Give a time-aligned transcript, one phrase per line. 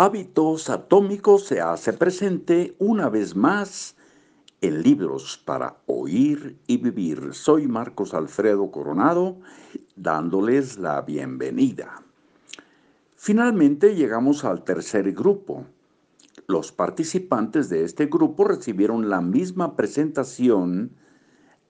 [0.00, 3.96] Hábitos Atómicos se hace presente una vez más
[4.60, 7.34] en libros para oír y vivir.
[7.34, 9.40] Soy Marcos Alfredo Coronado
[9.96, 12.00] dándoles la bienvenida.
[13.16, 15.64] Finalmente llegamos al tercer grupo.
[16.46, 20.92] Los participantes de este grupo recibieron la misma presentación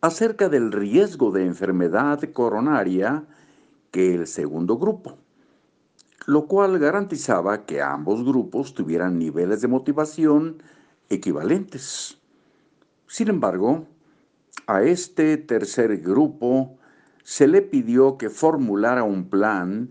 [0.02, 3.24] acerca del riesgo de enfermedad coronaria
[3.90, 5.16] que el segundo grupo,
[6.28, 10.62] lo cual garantizaba que ambos grupos tuvieran niveles de motivación
[11.08, 12.18] equivalentes.
[13.06, 13.86] Sin embargo,
[14.66, 16.76] a este tercer grupo
[17.22, 19.90] se le pidió que formulara un plan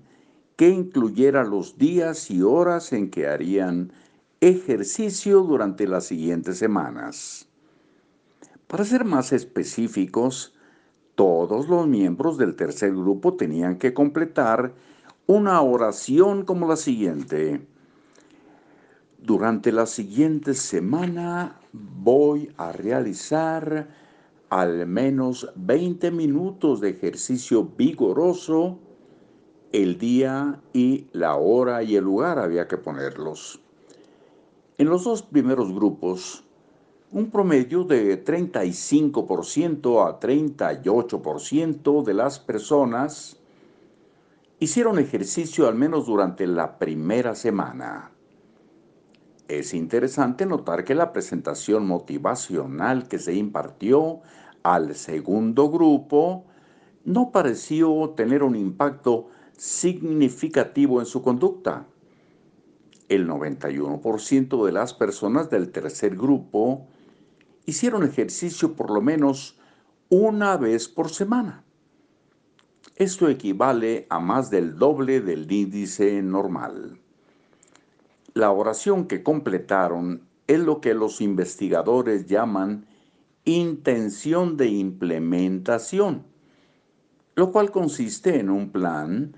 [0.57, 3.91] que incluyera los días y horas en que harían
[4.39, 7.49] ejercicio durante las siguientes semanas.
[8.67, 10.53] Para ser más específicos,
[11.15, 14.75] todos los miembros del tercer grupo tenían que completar
[15.27, 17.67] una oración como la siguiente.
[19.19, 23.89] Durante la siguiente semana voy a realizar
[24.49, 28.79] al menos 20 minutos de ejercicio vigoroso
[29.73, 33.59] el día y la hora y el lugar había que ponerlos.
[34.77, 36.45] En los dos primeros grupos,
[37.11, 43.36] un promedio de 35% a 38% de las personas
[44.59, 48.11] hicieron ejercicio al menos durante la primera semana.
[49.47, 54.21] Es interesante notar que la presentación motivacional que se impartió
[54.63, 56.45] al segundo grupo
[57.05, 61.85] no pareció tener un impacto significativo en su conducta.
[63.07, 66.87] El 91% de las personas del tercer grupo
[67.65, 69.57] hicieron ejercicio por lo menos
[70.09, 71.63] una vez por semana.
[72.97, 76.99] Esto equivale a más del doble del índice normal.
[78.33, 82.87] La oración que completaron es lo que los investigadores llaman
[83.45, 86.25] intención de implementación,
[87.35, 89.37] lo cual consiste en un plan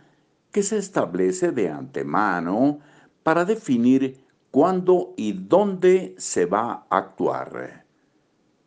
[0.53, 2.79] que se establece de antemano
[3.23, 7.85] para definir cuándo y dónde se va a actuar.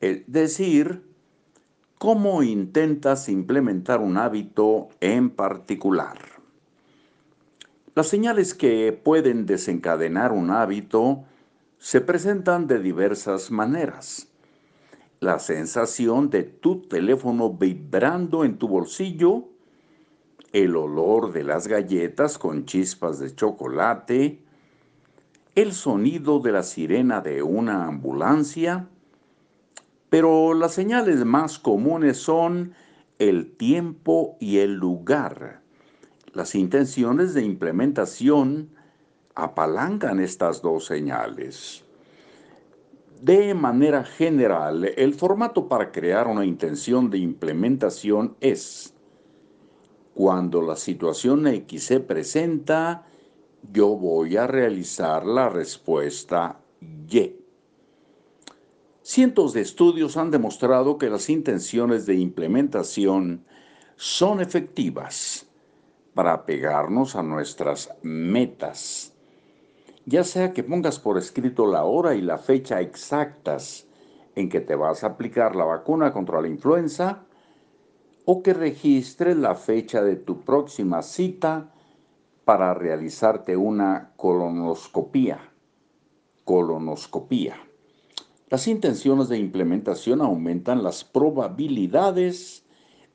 [0.01, 1.12] Es decir,
[2.03, 6.19] cómo intentas implementar un hábito en particular.
[7.95, 11.23] Las señales que pueden desencadenar un hábito
[11.79, 14.27] se presentan de diversas maneras.
[15.21, 19.45] La sensación de tu teléfono vibrando en tu bolsillo,
[20.53, 24.43] el olor de las galletas con chispas de chocolate,
[25.55, 28.89] el sonido de la sirena de una ambulancia,
[30.13, 32.75] pero las señales más comunes son
[33.19, 35.63] el tiempo y el lugar.
[36.35, 38.69] Las intenciones de implementación
[39.35, 41.87] apalancan estas dos señales.
[43.23, 48.93] De manera general, el formato para crear una intención de implementación es
[50.13, 53.07] cuando la situación X se presenta,
[53.73, 56.61] yo voy a realizar la respuesta
[57.09, 57.42] Y.
[59.05, 63.45] Cientos de estudios han demostrado que las intenciones de implementación
[63.97, 65.49] son efectivas
[66.15, 69.13] para pegarnos a nuestras metas.
[70.07, 73.89] Ya sea que pongas por escrito la hora y la fecha exactas
[74.37, 77.25] en que te vas a aplicar la vacuna contra la influenza,
[78.25, 81.75] o que registres la fecha de tu próxima cita
[82.45, 85.41] para realizarte una colonoscopía.
[86.45, 87.72] Colonoscopía.
[88.53, 92.67] Las intenciones de implementación aumentan las probabilidades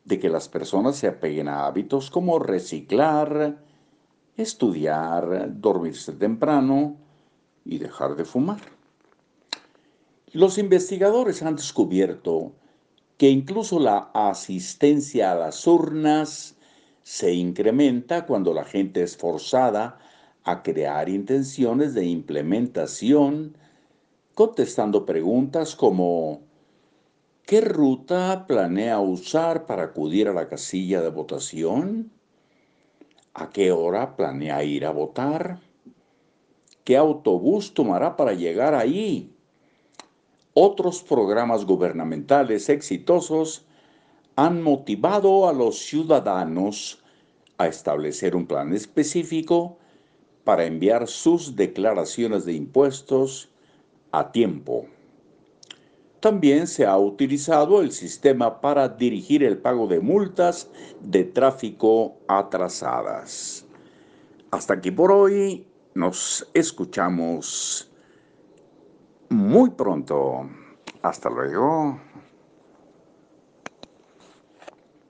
[0.03, 3.63] de que las personas se apeguen a hábitos como reciclar,
[4.35, 6.97] estudiar, dormirse temprano
[7.63, 8.61] y dejar de fumar.
[10.33, 12.53] Los investigadores han descubierto
[13.19, 16.55] que incluso la asistencia a las urnas
[17.03, 19.99] se incrementa cuando la gente es forzada
[20.43, 23.55] a crear intenciones de implementación,
[24.37, 26.41] contestando preguntas como
[27.43, 32.11] ¿qué ruta planea usar para acudir a la casilla de votación?
[33.33, 35.59] ¿A qué hora planea ir a votar?
[36.83, 39.35] ¿Qué autobús tomará para llegar ahí?
[40.53, 43.65] Otros programas gubernamentales exitosos
[44.35, 47.03] han motivado a los ciudadanos
[47.57, 49.79] a establecer un plan específico
[50.43, 53.49] para enviar sus declaraciones de impuestos
[54.11, 54.85] a tiempo.
[56.19, 60.69] También se ha utilizado el sistema para dirigir el pago de multas
[60.99, 63.65] de tráfico atrasadas.
[64.51, 67.91] Hasta aquí por hoy, Nos escuchamos
[69.29, 70.47] muy pronto.
[71.01, 71.99] Hasta luego.